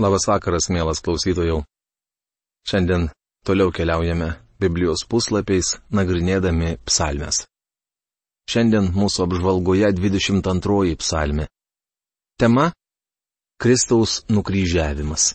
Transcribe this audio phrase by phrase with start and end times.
[0.00, 1.58] Labas vakaras, mielas klausytojų.
[2.64, 3.02] Šiandien
[3.44, 7.42] toliau keliaujame Biblijos puslapiais, nagrinėdami psalmes.
[8.48, 11.50] Šiandien mūsų apžvalgoje 22 psalmė.
[12.40, 12.70] Tema-
[13.60, 15.34] Kristaus nukryžiavimas.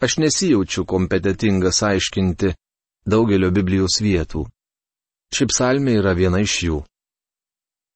[0.00, 2.54] Aš nesijaučiu kompetitingas aiškinti
[3.04, 4.46] daugelio Biblijos vietų.
[5.28, 6.80] Ši psalmė yra viena iš jų.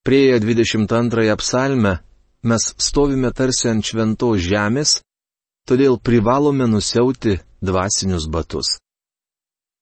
[0.04, 1.96] Prieję 22 psalmę
[2.42, 5.00] mes stovime tarsi ant šventos žemės,
[5.68, 8.78] todėl privalome nusiauti dvasinius batus.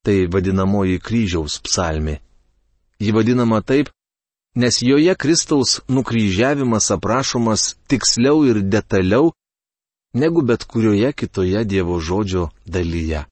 [0.05, 2.19] Tai vadinamoji kryžiaus psalmi.
[2.99, 3.89] Ji vadinama taip,
[4.55, 9.33] nes joje Kristaus nukryžiavimas aprašomas tiksliau ir detaliau
[10.13, 13.25] negu bet kurioje kitoje Dievo žodžio dalyje.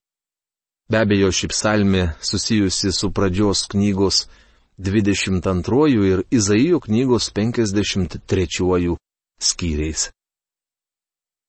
[0.90, 4.28] Be abejo, ši psalmi susijusi su pradžios knygos
[4.78, 8.98] 22 ir Izaijo knygos 53
[9.44, 10.10] skyriais.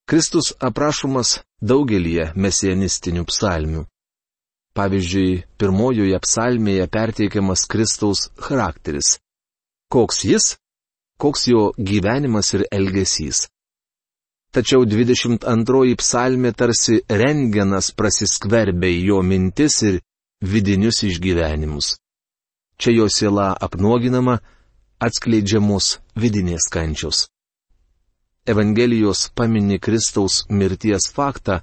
[0.05, 3.87] Kristus aprašomas daugelie mesianistinių psalmių.
[4.75, 9.15] Pavyzdžiui, pirmojoje psalmėje perteikiamas Kristaus charakteris.
[9.89, 10.47] Koks jis,
[11.17, 13.47] koks jo gyvenimas ir elgesys.
[14.55, 20.00] Tačiau 22 psalmė tarsi rengenas prasiskverbė į jo mintis ir
[20.42, 21.95] vidinius išgyvenimus.
[22.78, 24.41] Čia jo siela apnuoginama,
[25.03, 27.28] atskleidžiamos vidinės kančios.
[28.47, 31.61] Evangelijos pamini Kristaus mirties faktą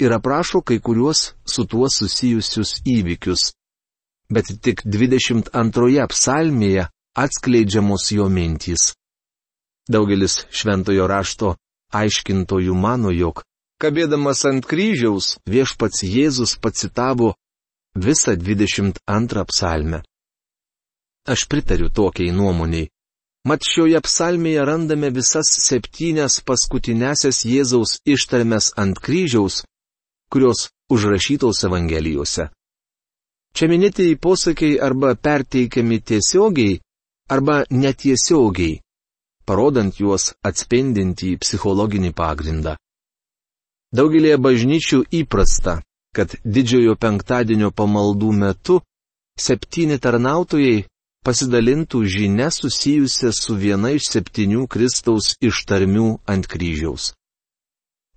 [0.00, 3.42] ir aprašo kai kuriuos su tuo susijusius įvykius.
[4.32, 6.86] Bet tik 22 psalmėje
[7.24, 8.94] atskleidžiamos jo mintys.
[9.84, 11.54] Daugelis šventojo rašto
[11.92, 13.44] aiškintojų mano, jog,
[13.76, 17.34] kabėdamas ant kryžiaus, viešpats Jėzus pacitavo
[17.94, 20.00] visą 22 psalmę.
[21.28, 22.88] Aš pritariu tokiai nuomoniai.
[23.44, 29.58] Mat šioje psalmėje randame visas septynias paskutinėsias Jėzaus ištarmes ant kryžiaus,
[30.32, 32.48] kurios užrašytos Evangelijose.
[33.54, 36.78] Čia minėtieji posakiai arba perteikiami tiesiogiai,
[37.28, 38.80] arba netiesiogiai,
[39.44, 42.78] parodant juos atspindintį psichologinį pagrindą.
[43.94, 45.82] Daugelie bažnyčių įprasta,
[46.16, 48.80] kad didžiojo penktadienio pamaldų metu
[49.38, 50.86] septyni tarnautojai
[51.24, 57.12] pasidalintų žinia susijusia su viena iš septynių Kristaus ištarmių ant kryžiaus.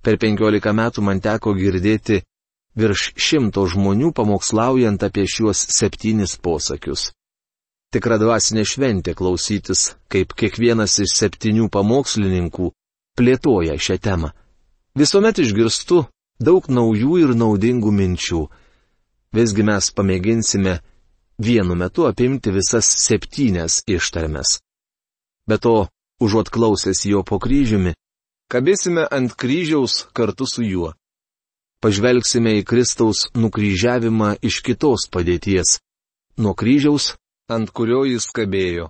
[0.04, 2.22] Per penkiolika metų man teko girdėti
[2.78, 7.12] virš šimto žmonių pamokslaujant apie šiuos septynis posakius.
[7.92, 12.70] Tikra dvasinė šventė klausytis, kaip kiekvienas iš septynių pamokslininkų
[13.18, 14.34] plėtoja šią temą.
[15.00, 16.04] Visuomet išgirstu
[16.44, 18.42] daug naujų ir naudingų minčių.
[19.34, 20.80] Visgi mes pamėginsime
[21.40, 24.60] vienu metu apimti visas septynias ištarmes.
[25.48, 25.88] Be to,
[26.20, 27.94] užuot klausęs jo po kryžiumi,
[28.52, 30.94] kabėsime ant kryžiaus kartu su juo.
[31.84, 35.78] Pažvelgsime į Kristaus nukryžiavimą iš kitos padėties-
[36.42, 37.16] nuo kryžiaus,
[37.50, 38.90] ant kurio jis kabėjo.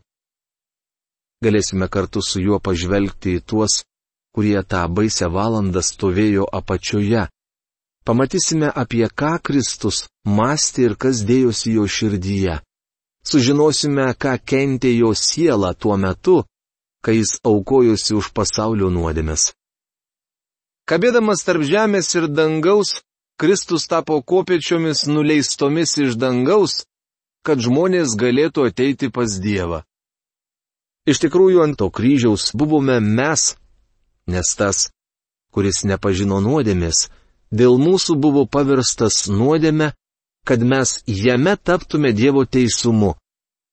[1.44, 3.84] Galėsime kartu su juo pažvelgti į tuos,
[4.34, 7.28] kurie tą baisę valandą stovėjo apačioje,
[8.08, 12.54] Pamatysime, apie ką Kristus mąstė ir kas dėjosi jo širdyje.
[13.28, 16.38] Sužinosime, ką kentė jo siela tuo metu,
[17.04, 19.52] kai jis aukojosi už pasaulio nuodėmes.
[20.88, 23.02] Kabėdamas tarp žemės ir dangaus,
[23.36, 26.86] Kristus tapo kopiečiomis nuleistomis iš dangaus,
[27.44, 29.84] kad žmonės galėtų ateiti pas Dievą.
[31.12, 33.58] Iš tikrųjų ant to kryžiaus buvome mes,
[34.32, 34.88] nes tas,
[35.52, 37.10] kuris nepažino nuodėmės,
[37.52, 39.94] dėl mūsų buvo pavirstas nuodėme,
[40.48, 43.16] kad mes jame taptume Dievo teisumu,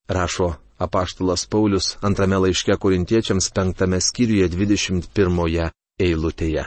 [0.09, 5.71] rašo apaštalas Paulius antrame laiške korintiečiams penktame skyriuje 21
[6.01, 6.67] eilutėje.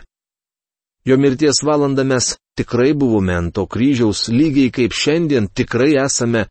[1.08, 6.48] Jo mirties valandą mes tikrai buvome ant to kryžiaus, lygiai kaip šiandien tikrai esame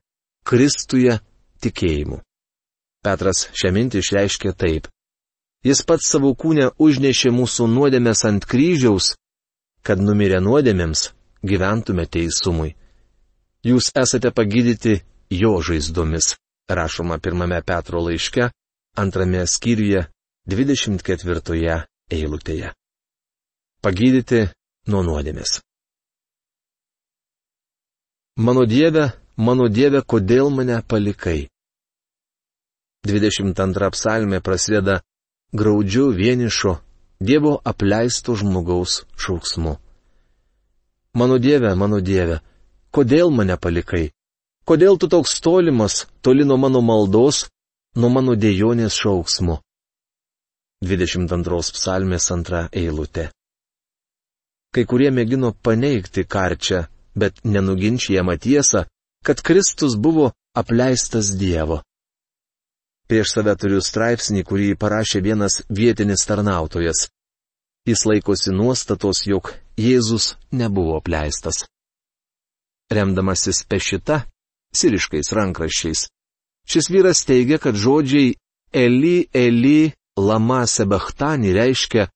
[0.47, 1.19] Kristuje
[1.61, 2.21] tikėjimu.
[3.03, 4.87] Petras šią mintį išreiškė taip.
[5.67, 9.17] Jis pats savo kūnę užnešė mūsų nuodėmės ant kryžiaus,
[9.87, 11.11] kad numirę nuodėmėms
[11.47, 12.75] gyventume teisumui.
[13.67, 14.99] Jūs esate pagydyti
[15.31, 16.35] jo žaizdomis,
[16.71, 18.51] rašoma pirmame Petro laiške,
[18.99, 20.07] antrame skyriuje,
[20.47, 22.73] 24 eilutėje.
[23.83, 24.47] Pagydyti
[24.91, 25.61] nuo nuodėmės.
[28.37, 31.49] Mano Dieve, mano Dieve, kodėl mane palikai?
[33.07, 35.01] 22 psalmė prasideda
[35.55, 36.77] graudžiu vienišo
[37.21, 39.77] Dievo apleisto žmogaus šauksmu.
[41.15, 42.43] Mano Dieve, mano Dieve,
[42.93, 44.11] kodėl mane palikai?
[44.69, 47.47] Kodėl tu toks tolimas, toli nuo mano maldos,
[47.97, 49.57] nuo mano dėjonės šauksmu?
[50.85, 53.31] 22 psalmės antra eilutė.
[54.75, 56.85] Kai kurie mėgino paneigti karčią,
[57.17, 58.85] bet nenuginčiamą tiesą,
[59.25, 61.81] kad Kristus buvo apleistas Dievo.
[63.07, 67.07] Prieš save turiu straipsnį, kurį parašė vienas vietinis tarnautojas.
[67.87, 71.63] Jis laikosi nuostatos, jog Jėzus nebuvo apleistas.
[72.91, 74.25] Remdamasis pešita,
[74.75, 76.09] siriškais rankraščiais,
[76.67, 78.35] šis vyras teigia, kad žodžiai
[78.75, 82.09] Eli, Eli, Lama Sebachtani reiškia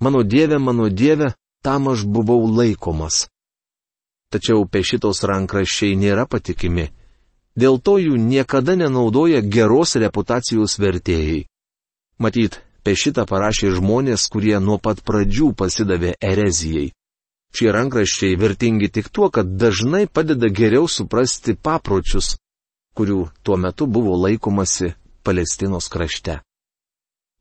[0.00, 1.32] Mano Dieve, mano Dieve,
[1.62, 3.28] tam aš buvau laikomas.
[4.28, 6.90] Tačiau pešitos rankraščiai nėra patikimi.
[7.54, 11.44] Dėl to jų niekada nenaudoja geros reputacijos vertėjai.
[12.18, 16.90] Matyt, pešitą parašė žmonės, kurie nuo pat pradžių pasidavė erezijai.
[17.54, 22.34] Šie rankraščiai vertingi tik tuo, kad dažnai padeda geriau suprasti papročius,
[22.98, 24.90] kurių tuo metu buvo laikomasi
[25.22, 26.40] Palestinos krašte.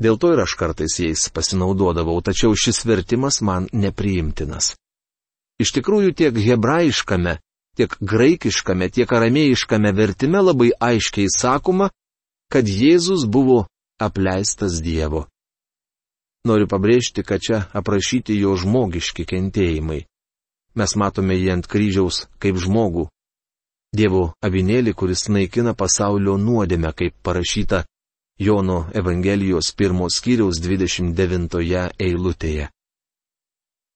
[0.04, 4.76] Dėl to ir aš kartais jais pasinaudodavau, tačiau šis vertimas man nepriimtinas.
[5.62, 7.38] Iš tikrųjų tiek hebrajiškame,
[7.78, 11.90] tiek graikiškame, tiek aramėjiškame vertime labai aiškiai sakoma,
[12.54, 13.66] kad Jėzus buvo
[14.02, 15.28] apleistas Dievo.
[16.46, 20.04] Noriu pabrėžti, kad čia aprašyti jo žmogiški kentėjimai.
[20.76, 23.08] Mes matome jį ant kryžiaus kaip žmogų.
[23.94, 27.84] Dievo avinėlį, kuris naikina pasaulio nuodėmę, kaip parašyta
[28.42, 32.70] Jono Evangelijos pirmos skyriaus 29 eilutėje.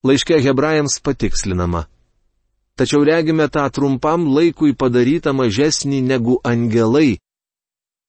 [0.05, 1.87] Laiške hebrajams patikslinama.
[2.77, 7.17] Tačiau regime tą trumpam laikui padarytą mažesnį negu angelai.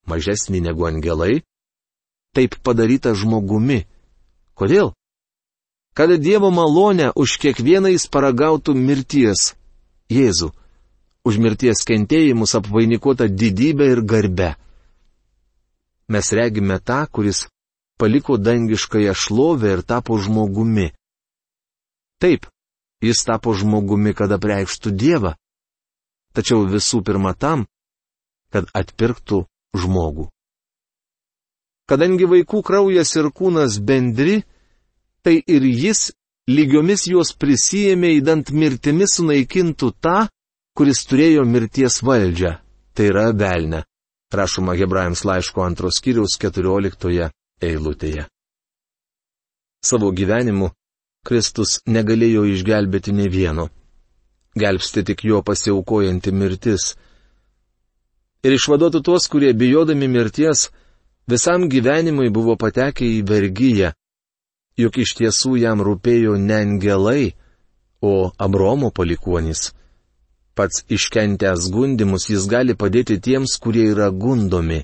[0.09, 1.41] Mažesnį negu angelai?
[2.37, 3.87] Taip padaryta žmogumi.
[4.55, 4.93] Kodėl?
[5.97, 9.57] Kad Dievo malonę už kiekvieną jis paragautų mirties.
[10.13, 10.53] Jėzu.
[11.25, 14.55] Už mirties kentėjimus apvainikuota didybė ir garbe
[16.09, 17.47] mes regime tą, kuris
[18.01, 20.89] paliko dangiškąją šlovę ir tapo žmogumi.
[22.23, 22.47] Taip,
[23.05, 25.35] jis tapo žmogumi, kad apreikštų Dievą.
[26.35, 27.67] Tačiau visų pirma tam,
[28.53, 29.45] kad atpirktų
[29.77, 30.29] žmogų.
[31.89, 34.43] Kadangi vaikų kraujas ir kūnas bendri,
[35.25, 36.11] tai ir jis
[36.49, 40.19] lygiomis juos prisijėmė įdant mirtimi sunaikintų tą,
[40.77, 42.59] kuris turėjo mirties valdžią,
[42.93, 43.87] tai yra velnę
[44.33, 47.31] rašoma Hebrajams laiško antros kiriaus 14
[47.65, 48.27] eilutėje.
[49.85, 50.71] Savo gyvenimu
[51.27, 53.69] Kristus negalėjo išgelbėti ne vieno.
[54.59, 56.95] Gelbsti tik jo pasiaukojanti mirtis.
[58.43, 60.69] Ir išvaduotų tuos, kurie bijodami mirties
[61.29, 63.93] visam gyvenimui buvo patekę į vergyją,
[64.79, 67.35] juk iš tiesų jam rūpėjo ne angelai,
[68.01, 69.73] o Abromo palikuonys
[70.59, 74.81] pats iškentęs gundimus jis gali padėti tiems, kurie yra gundomi.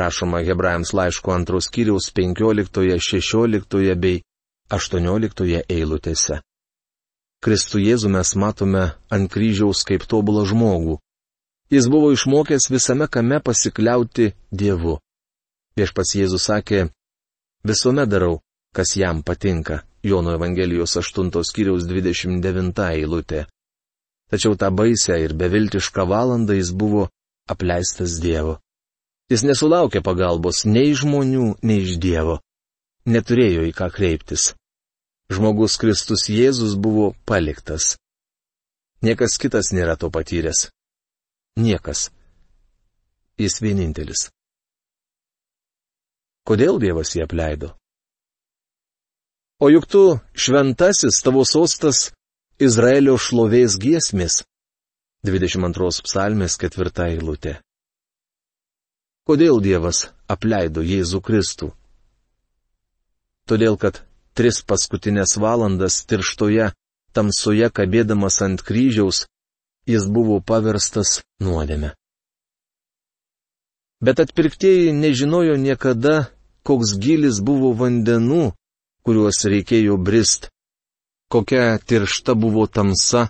[0.00, 4.18] Rašoma Hebrajams laiško antros kiriaus 15, 16 bei
[4.70, 6.40] 18 eilutėse.
[7.44, 8.84] Kristų Jėzų mes matome
[9.14, 10.98] ant kryžiaus kaip tobulą žmogų.
[11.70, 14.98] Jis buvo išmokęs visame kame pasikliauti Dievu.
[15.78, 16.88] Viešpats Jėzus sakė,
[17.64, 18.40] visuomet darau,
[18.74, 19.84] kas jam patinka.
[20.02, 23.46] Jono Evangelijos 8 skyriaus 29 eilutė
[24.30, 27.08] tačiau tą baisę ir beviltišką valandą jis buvo
[27.48, 28.58] apleistas Dievo.
[29.32, 32.38] Jis nesulaukė pagalbos nei žmonių, nei iš Dievo.
[33.08, 34.52] Neturėjo į ką kreiptis.
[35.28, 37.98] Žmogus Kristus Jėzus buvo paliktas.
[39.04, 40.70] Niekas kitas nėra to patyręs.
[41.60, 42.08] Niekas.
[43.38, 44.30] Jis vienintelis.
[46.48, 47.74] Kodėl Dievas jį apleido?
[49.60, 52.08] O juk tu, šventasis tavo sostas,
[52.56, 54.40] Izraelio šlovės giesmės.
[55.28, 57.58] 22 psalmės ketvirta eilutė.
[59.28, 61.72] Kodėl Dievas apleido Jėzų Kristų?
[63.44, 64.07] Todėl, kad
[64.38, 66.70] tris paskutinės valandas tirštoje,
[67.12, 69.24] tamsoje kabėdamas ant kryžiaus,
[69.90, 71.94] jis buvo paverstas nuodėme.
[74.04, 76.28] Bet atpirktieji nežinojo niekada,
[76.62, 78.52] koks gilis buvo vandenų,
[79.02, 80.52] kuriuos reikėjo brist
[81.28, 83.28] kokia tiršta buvo tamsa,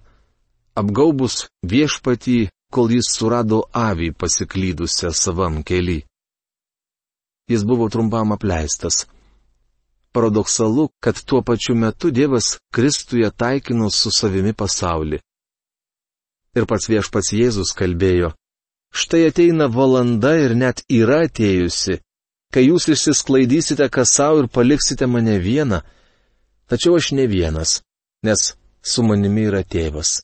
[0.79, 2.39] apgaubus viešpatį,
[2.73, 6.03] kol jis surado avį pasiklydusią savam keli.
[7.49, 9.07] Jis buvo trumpam apleistas.
[10.13, 15.21] Paradoksalu, kad tuo pačiu metu Dievas Kristuje taikino su savimi pasaulį.
[16.57, 18.33] Ir pats viešpats Jėzus kalbėjo,
[18.91, 22.01] štai ateina valanda ir net yra atėjusi,
[22.53, 25.83] kai jūs išsisklaidysite kas savo ir paliksite mane vieną,
[26.67, 27.79] tačiau aš ne vienas
[28.23, 30.19] nes su manimi yra tėvas.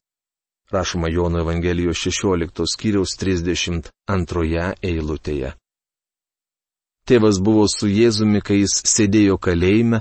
[0.72, 5.52] Rašoma Jono Evangelijos 16 skyriaus 32 eilutėje.
[7.04, 10.00] Tėvas buvo su Jėzumi, kai jis sėdėjo kalėjime,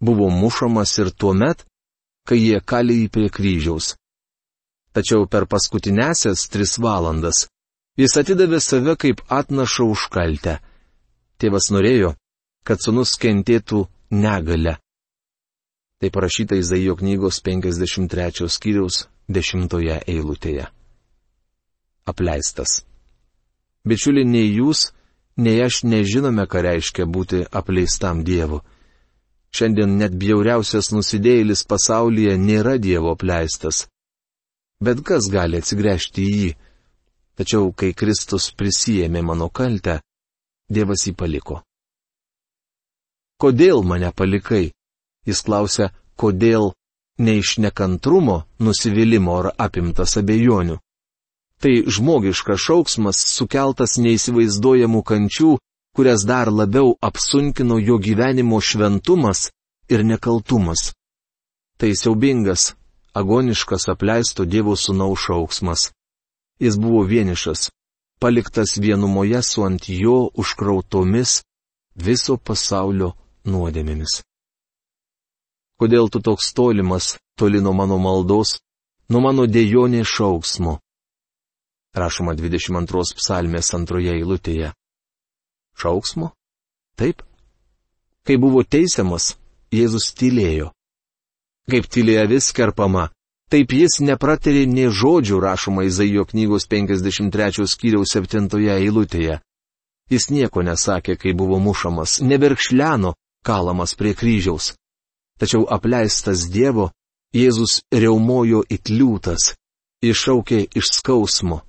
[0.00, 1.64] buvo mušamas ir tuo met,
[2.28, 3.96] kai jie kalė jį prie kryžiaus.
[4.94, 7.48] Tačiau per paskutinėsias tris valandas
[7.98, 10.58] jis atidavė save kaip atnašą už kaltę.
[11.38, 12.14] Tėvas norėjo,
[12.66, 14.78] kad sunus kentėtų negalę.
[15.98, 19.74] Tai parašyta Izaijo knygos 53 skyriaus 10
[20.06, 20.68] eilutėje.
[22.06, 22.84] Apleistas.
[23.84, 24.92] Bičiuli, nei jūs,
[25.38, 28.60] nei aš nežinome, ką reiškia būti apleistam Dievu.
[29.54, 33.86] Šiandien net bjauriausias nusidėjėlis pasaulyje nėra Dievo apleistas.
[34.84, 36.50] Bet kas gali atsigręžti į jį?
[37.38, 40.00] Tačiau, kai Kristus prisijėmė mano kaltę,
[40.68, 41.62] Dievas jį paliko.
[43.38, 44.72] Kodėl mane palikai?
[45.26, 46.72] Jis klausia, kodėl
[47.22, 50.78] ne iš nekantrumo, nusivylimų ar apimtas abejonių.
[51.58, 55.56] Tai žmogiškas šauksmas sukeltas neįsivaizduojamų kančių,
[55.96, 59.48] kurias dar labiau apsunkino jo gyvenimo šventumas
[59.90, 60.92] ir nekaltumas.
[61.78, 62.74] Tai siaubingas,
[63.14, 65.90] agoniškas apleisto Dievo sūnaus šauksmas.
[66.62, 67.70] Jis buvo vienišas,
[68.22, 71.42] paliktas vienumoje su ant jo užkrautomis
[71.94, 73.12] viso pasaulio
[73.46, 74.22] nuodėmėmis.
[75.78, 78.58] Kodėl tu toks tolimas, toli nuo mano maldos,
[79.10, 80.78] nuo mano dėjonės šauksmo?
[81.96, 84.72] Rašoma 22 psalmės antroje eilutėje
[85.78, 86.32] šauksmo?
[86.98, 87.22] Taip.
[88.26, 89.36] Kai buvo teisiamas,
[89.72, 90.72] Jėzus tylėjo.
[91.68, 93.08] Kaip tylėjo vis kerpama,
[93.52, 99.38] taip jis nepratarė nie žodžių rašoma Izaijo knygos 53 skyriaus 7 eilutėje.
[100.08, 103.12] Jis nieko nesakė, kai buvo mušamas, neberkšleno,
[103.44, 104.72] kalamas prie kryžiaus.
[105.38, 106.90] Tačiau apleistas Dievo,
[107.36, 109.52] Jėzus reumojo it liūtas,
[110.00, 111.67] iššaukė iš skausmo.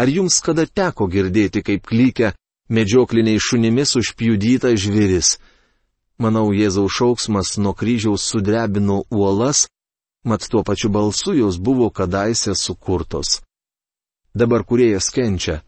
[0.00, 2.32] Ar jums kada teko girdėti, kaip klykia
[2.72, 5.34] medžiokliniai šunimis užpjudyta žviris.
[6.20, 9.66] Manau, Jėzaus šauksmas nuo kryžiaus sudrebino uolas,
[10.24, 13.40] mat tuo pačiu balsu jos buvo kadaise sukurtos.
[14.34, 15.60] Dabar kuriejas kenčia.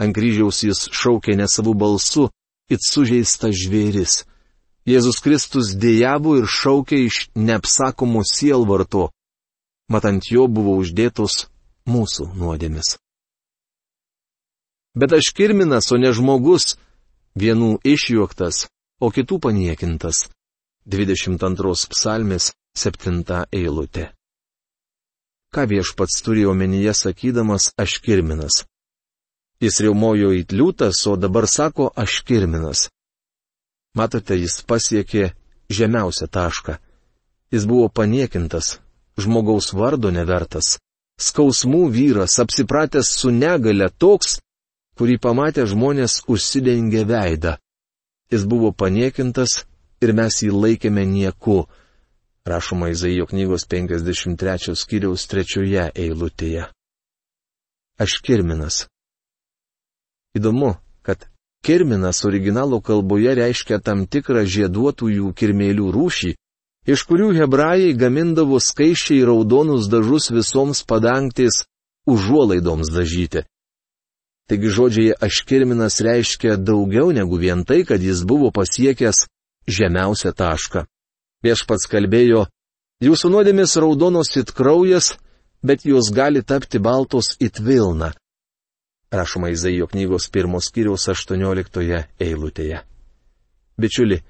[0.00, 2.28] Ant kryžiaus jis šaukė ne savų balsu,
[2.72, 4.24] it sužeista žvėris.
[4.88, 9.10] Jėzus Kristus dėjavo ir šaukė iš neapsakomų sielvarto,
[9.92, 11.46] mat ant jo buvo uždėtos
[11.86, 12.96] mūsų nuodėmis.
[14.94, 16.76] Bet aš kirminas, o ne žmogus,
[17.38, 18.66] vienų išjuoktas,
[19.00, 20.28] o kitų paniekintas.
[20.90, 24.10] 22 psalmės 7 eilutė.
[25.54, 28.64] Ką viešpats turėjo omenyje sakydamas aš kirminas?
[29.60, 32.88] Jis riaumojo į liūtas, o dabar sako aš kirminas.
[33.94, 35.32] Matote, jis pasiekė
[35.70, 36.78] žemiausią tašką.
[37.50, 38.78] Jis buvo paniekintas,
[39.18, 40.78] žmogaus vardo nevertas,
[41.18, 44.38] skausmų vyras, apsipratęs su negale toks,
[45.00, 47.54] kurį pamatę žmonės užsidengė veidą.
[48.28, 49.62] Jis buvo paniekintas
[50.04, 51.62] ir mes jį laikėme nieku.
[52.44, 56.66] Rašoma Izaijo knygos 53 skyriaus trečioje eilutėje.
[58.00, 58.82] Aš kirminas.
[60.36, 61.24] Įdomu, kad
[61.64, 66.34] kirminas originalo kalboje reiškia tam tikrą žieduotųjų kirmėlių rūšį,
[66.92, 71.64] iš kurių hebrajai gamindavo skaičiai raudonus dažus visoms padangtės
[72.08, 73.44] užuolaidoms dažyti.
[74.48, 79.26] Taigi žodžiai aškirminas reiškia daugiau negu vien tai, kad jis buvo pasiekęs
[79.68, 80.86] žemiausią tašką.
[81.44, 82.46] Viešpats kalbėjo,
[83.04, 85.14] jūsų nuodėmės raudonos it kraujas,
[85.62, 88.12] bet jos gali tapti baltos it vilna.
[89.10, 92.82] Rašoma Izaijo knygos pirmos kiriaus 18 eilutėje.
[93.80, 94.20] Bičiuli,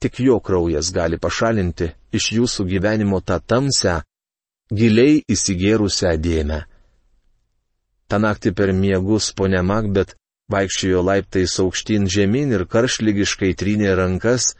[0.00, 4.02] tik jo kraujas gali pašalinti iš jūsų gyvenimo tą tamsę,
[4.68, 6.64] giliai įsigėrusią dėmę.
[8.14, 10.12] Ta naktį per miegus ponia Makbet
[10.54, 14.52] vaikščiojo laiptais aukštyn žemyn ir karšlygiškai trynė rankas,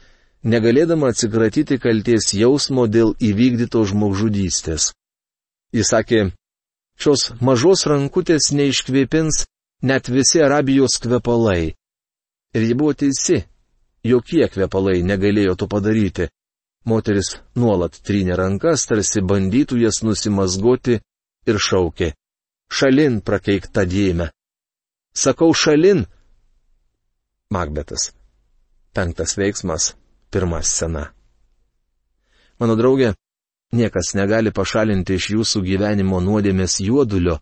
[0.43, 4.89] negalėdama atsikratyti kalties jausmo dėl įvykdyto žmogžudystės.
[5.71, 6.19] Jis sakė,
[6.99, 9.45] šios mažos rankutės neiškvėpins
[9.87, 11.71] net visi Arabijos kvepalai.
[12.59, 13.39] Ir ji buvo teisi,
[14.03, 16.27] jokie kvepalai negalėjo to padaryti.
[16.83, 20.99] Moteris nuolat trynė rankas, tarsi bandytų jas nusimazgoti
[21.47, 22.11] ir šaukė
[22.71, 24.29] šalin prakeikta dėme.
[25.15, 26.05] Sakau šalin.
[27.49, 28.11] Magbetas.
[28.95, 29.93] Penktas veiksmas,
[30.31, 31.11] pirma scena.
[32.59, 33.13] Mano draugė,
[33.75, 37.39] niekas negali pašalinti iš jūsų gyvenimo nuodėmės juodulio,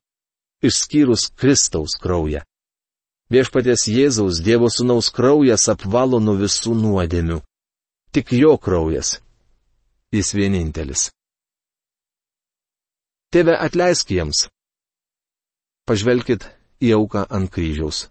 [0.66, 2.42] išskyrus Kristaus kraują.
[3.34, 7.40] Viešpaties Jėzaus Dievo Sūnaus kraujas apvalo nuo visų nuodėmių.
[8.14, 9.20] Tik jo kraujas.
[10.14, 11.08] Jis vienintelis.
[13.34, 14.44] Tėve atleisk jiems,
[15.84, 16.46] Pažvelkit
[16.80, 18.08] į auką ant kryžiaus.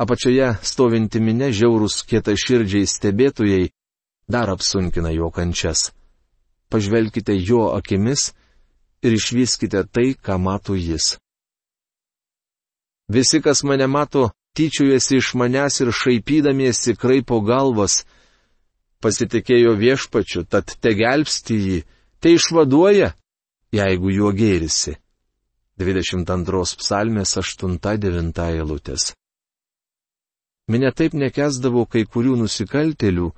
[0.00, 3.70] Apačioje stovinti minė žiaurūs kieta širdžiai stebėtojai
[4.28, 5.92] dar apsunkina jo kančias.
[6.70, 8.32] pažvelkite jo akimis
[9.02, 11.18] ir išvyskite tai, ką mato jis.
[13.08, 18.04] Visi, kas mane mato, tyčiojasi iš manęs ir šaipydamiesi kraipo galvas,
[19.02, 21.78] pasitikėjo viešpačiu, tad te gelbsti jį,
[22.20, 23.10] te išvaduoja,
[23.74, 24.94] jeigu juo gėrisi.
[25.80, 29.12] 22 psalmės 8-9 eilutės.
[30.70, 33.30] Minė taip nekesdavo kai kurių nusikaltelių,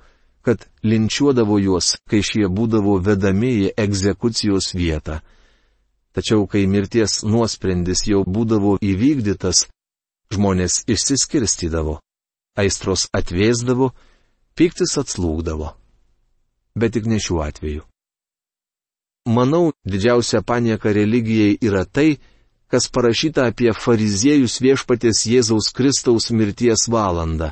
[0.43, 5.21] kad linčiuodavo juos, kai šie būdavo vedami į egzekucijos vietą.
[6.13, 9.63] Tačiau, kai mirties nuosprendis jau būdavo įvykdytas,
[10.35, 11.95] žmonės išsiskirstydavo,
[12.59, 13.93] aistros atvėsdavo,
[14.53, 15.71] piktis atslūgdavo.
[16.77, 17.87] Bet tik ne šiuo atveju.
[19.25, 22.19] Manau, didžiausia panieka religijai yra tai,
[22.73, 27.51] kas parašyta apie fariziejus viešpatės Jėzaus Kristaus mirties valandą.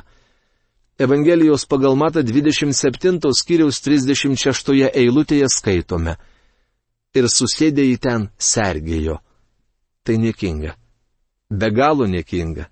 [0.98, 6.18] Evangelijos pagal matą 27 skyriaus 36 eilutėje skaitome–
[7.14, 9.18] ir susėdė į ten sergėjo.
[10.02, 10.74] Tai niekinga.
[11.52, 12.68] Be galo niekinga.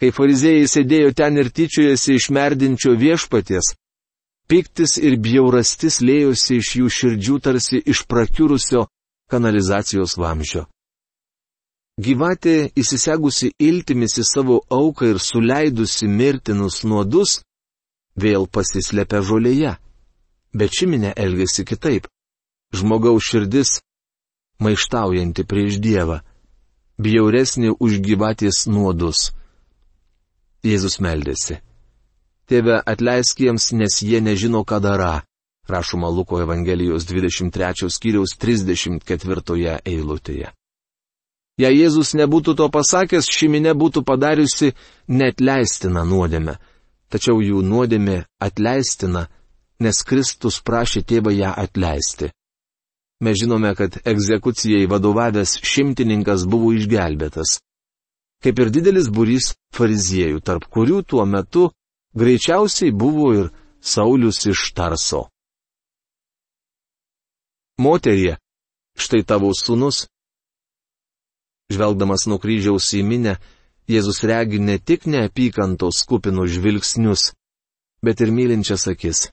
[0.00, 3.72] Kai fariziejai sėdėjo ten ir tyčiojasi iš merdinčio viešpaties,
[4.50, 8.88] piktis ir bjaurastis lėjosi iš jų širdžių tarsi iš prakiurusio
[9.30, 10.66] kanalizacijos vamžio.
[11.94, 17.36] Gyvatė įsisegusi iltimis į savo auką ir suleidusi mirtinus nuodus,
[18.18, 19.76] vėl pasislepia žolėje.
[20.54, 22.08] Bet šiminė elgesi kitaip
[22.74, 23.78] žmogaus širdis
[24.58, 26.18] maištaujanti prieš Dievą,
[26.98, 29.30] bjauresnė už gyvatės nuodus.
[30.66, 31.60] Jėzus meldėsi.
[32.50, 35.22] Tėve atleisk jiems, nes jie nežino, ką dara,
[35.70, 40.50] rašoma Luko Evangelijos 23 skyriaus 34 eilutėje.
[41.60, 44.72] Jei Jėzus nebūtų to pasakęs, ši minė būtų padariusi
[45.06, 46.56] net leistiną nuodėmę,
[47.14, 49.28] tačiau jų nuodėmė atleistina,
[49.78, 52.32] nes Kristus prašė tėvą ją atleisti.
[53.22, 57.60] Mes žinome, kad egzekucijai vadovavęs šimtininkas buvo išgelbėtas.
[58.42, 61.68] Kaip ir didelis burys fariziejų, tarp kurių tuo metu
[62.18, 63.46] greičiausiai buvo ir
[63.80, 65.28] Saulis iš Tarso.
[67.78, 68.36] Moterie,
[68.98, 70.08] štai tavo sūnus.
[71.72, 73.38] Žvelgdamas nuo kryžiaus į minę,
[73.88, 77.34] Jėzus regi ne tik neapykantos kupinų žvilgsnius,
[78.04, 79.26] bet ir mylinčias akis.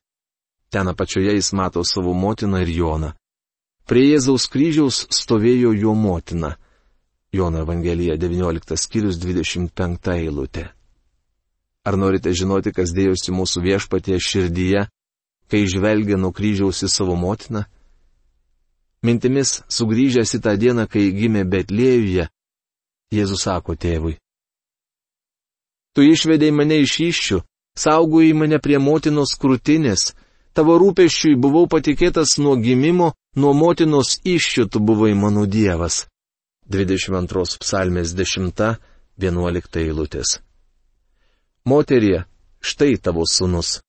[0.71, 3.13] Ten apačioje jis mato savo motiną ir Joną.
[3.87, 6.57] Prie Jėzaus kryžiaus stovėjo jo motina.
[7.31, 10.67] Jono Evangelija 19 skyrius 25 eilutė.
[11.87, 14.85] Ar norite žinoti, kas dėjosi mūsų viešpatie širdyje,
[15.47, 17.65] kai žvelgia nuo kryžiaus į savo motiną?
[19.01, 22.27] Mintimis sugrįžęs į tą dieną, kai gimė Betlėjuje,
[23.11, 24.19] Jėzus sako tėvui.
[25.91, 27.39] Tu išvedėjai mane iš iššių,
[27.83, 30.13] saugojai mane prie motinos krūtinės,
[30.55, 36.05] tavo rūpeščiui buvau patikėtas nuo gimimo, nuo motinos iššių tu buvai mano Dievas.
[36.71, 40.39] 22 psalmės 10-11 eilutės.
[41.65, 42.23] Moterie,
[42.63, 43.81] štai tavo sunus.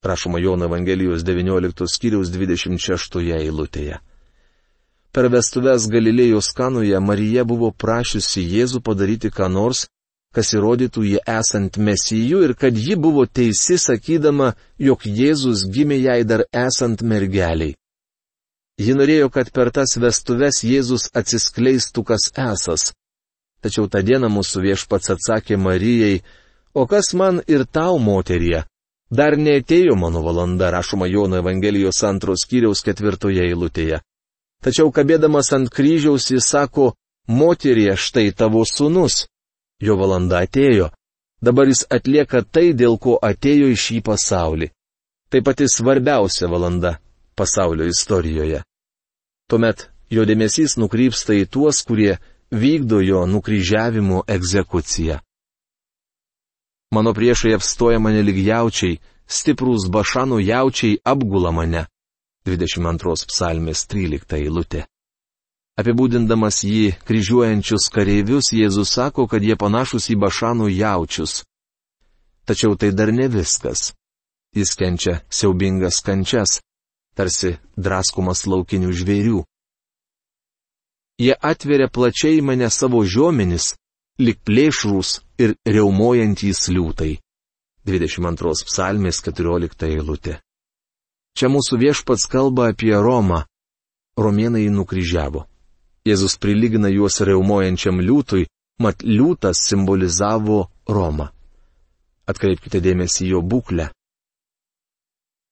[0.00, 4.00] Prašoma Jono Evangelijos 19 skyriaus 26 eilutėje.
[5.16, 9.86] Per vestuves Galilėjos kanoje Marija buvo prašiusi Jėzų padaryti ką nors,
[10.36, 16.18] kas įrodytų jį esant mesijų ir kad ji buvo teisi sakydama, jog Jėzus gimė jai
[16.28, 17.72] dar esant mergeliai.
[18.76, 22.92] Ji norėjo, kad per tas vestuves Jėzus atsiskleistų kas esas.
[23.64, 26.18] Tačiau tą dieną mūsų viešpats atsakė Marijai,
[26.76, 28.66] o kas man ir tau, moterie?
[29.08, 34.02] Dar neatėjo mano valanda, rašoma Jono Evangelijos antros kiriaus ketvirtoje eilutėje.
[34.64, 36.94] Tačiau kabėdamas ant kryžiaus jis sako,
[37.28, 39.26] moterie, štai tavo sunus.
[39.82, 40.90] Jo valanda atėjo.
[41.42, 44.70] Dabar jis atlieka tai, dėl ko atėjo į šį pasaulį.
[45.30, 46.96] Tai pati svarbiausia valanda
[47.36, 48.62] pasaulio istorijoje.
[49.50, 52.16] Tuomet jo dėmesys nukrypsta į tuos, kurie
[52.50, 55.20] vykdo jo nukryžiavimo egzekuciją.
[56.94, 61.86] Mano priešai apstoja mane lyg jaučiai, stiprūs bašanų jaučiai apgula mane.
[62.46, 64.84] 22 psalmės 13 eilutė.
[65.76, 71.42] Apibūdindamas jį kryžiuojančius kareivius, Jėzus sako, kad jie panašus į bašanų jaučius.
[72.46, 73.90] Tačiau tai dar ne viskas.
[74.54, 76.60] Jis kenčia siaubingas kančias,
[77.18, 79.42] tarsi draskomas laukinių žvėrių.
[81.18, 83.74] Jie atveria plačiai mane savo žiomenis,
[84.22, 87.16] lik plėšrūs ir reumojantys liūtai.
[87.90, 90.40] 22 psalmės 14 eilutė.
[91.36, 93.44] Čia mūsų viešpats kalba apie Romą.
[94.16, 95.44] Romėnai nukryžiavo.
[96.08, 98.46] Jėzus prilygina juos reumojančiam liūtui,
[98.80, 101.28] mat liūtas simbolizavo Romą.
[102.26, 103.90] Atkreipkite dėmesį jo būklę.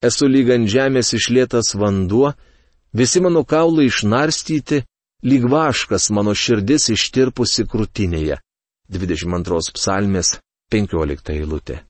[0.04, 2.32] Esu lyg ant žemės išlėtas vanduo,
[2.94, 4.84] Visi mano kaulai išnarstyti,
[5.26, 8.36] lyg vaškas mano širdis ištirpusi krūtinėje.
[8.94, 10.36] 22 psalmės
[10.70, 11.80] 15 eilutė.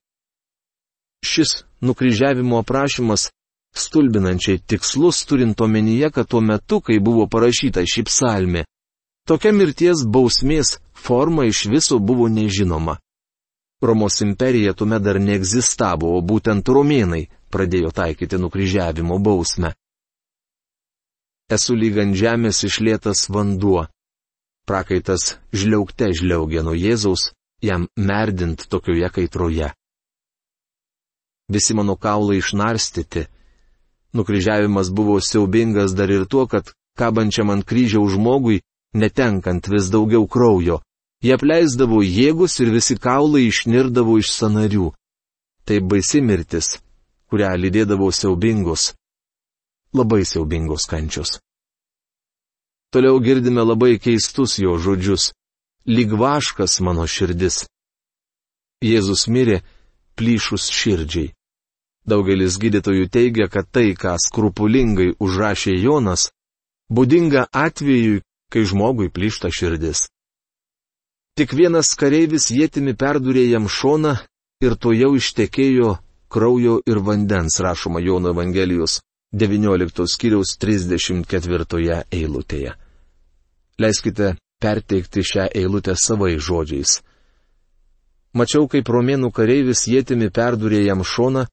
[1.25, 1.53] Šis
[1.85, 3.29] nukryžiavimo aprašymas
[3.77, 8.65] stulbinančiai tikslus turint omenyje, kad tuo metu, kai buvo parašyta ši psalmė,
[9.29, 12.99] tokia mirties bausmės forma iš viso buvo nežinoma.
[13.83, 19.75] Romos imperija tuomet dar neegzistavo, o būtent romėnai pradėjo taikyti nukryžiavimo bausmę.
[21.53, 23.85] Esu lyg ant žemės išlėtas vanduo.
[24.65, 29.69] Prakaitas žliaugte žliaugė nuo Jėzaus, jam merdint tokioje kaitroje.
[31.53, 33.27] Visi mano kaulai išnarstyti.
[34.14, 38.62] Nukryžiavimas buvo siaubingas dar ir tuo, kad kabančiam ant kryžiaus žmogui,
[38.94, 40.79] netenkant vis daugiau kraujo,
[41.24, 44.90] Jie apleisdavo jėgus ir visi kaulai išnirdavo iš sanarių.
[45.64, 46.66] Tai baisi mirtis,
[47.33, 48.90] kurią lydėdavo siaubingos,
[49.96, 51.38] labai siaubingos kančios.
[52.92, 55.33] Toliau girdime labai keistus jo žodžius.
[55.88, 57.64] Lyg vaškas mano širdis.
[58.85, 59.62] Jėzus mirė
[60.20, 61.33] plyšus širdžiai.
[62.05, 66.29] Daugelis gydytojų teigia, kad tai, ką skrupulingai užrašė Jonas,
[66.93, 68.21] būdinga atvejui,
[68.53, 70.09] kai žmogui plyšta širdis.
[71.35, 74.19] Tik vienas kareivis jėtimi perdurė jam šoną
[74.62, 75.97] ir to jau ištekėjo
[76.31, 79.01] kraujo ir vandens, rašoma Jono Evangelijos
[79.35, 82.77] 19 skyriaus 34 eilutėje.
[83.83, 87.01] Leiskite perteikti šią eilutę savai žodžiais.
[88.35, 91.47] Mačiau, kaip romėnų kareivis jėtimi perdurė jam šoną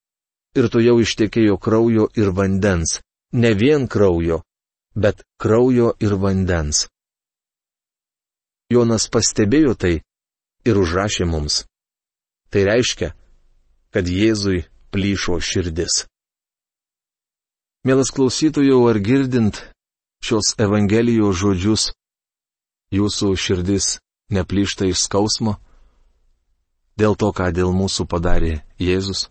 [0.56, 3.00] ir to jau ištekėjo kraujo ir vandens.
[3.32, 4.42] Ne vien kraujo,
[4.96, 6.88] bet kraujo ir vandens.
[8.72, 9.94] Jonas pastebėjo tai
[10.68, 11.64] ir užrašė mums.
[12.52, 13.14] Tai reiškia,
[13.92, 16.06] kad Jėzui plyšo širdis.
[17.88, 19.64] Mielas klausytojų, ar girdint
[20.22, 21.88] šios Evangelijos žodžius,
[22.94, 23.96] jūsų širdis
[24.30, 25.58] neplyšta iš skausmo?
[27.00, 29.31] Dėl to, ką dėl mūsų padarė Jėzus?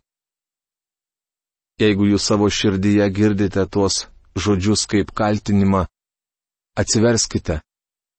[1.80, 4.02] Jeigu jūs savo širdyje girdite tuos
[4.36, 5.86] žodžius kaip kaltinimą,
[6.76, 7.60] atsiverskite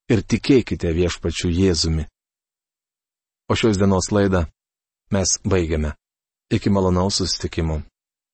[0.09, 2.07] ir tikėkite viešpačiu Jėzumi.
[3.51, 4.45] O šios dienos laidą
[5.13, 5.93] mes baigiame.
[6.51, 7.81] Iki malonaus susitikimo.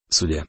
[0.10, 0.46] Sudė.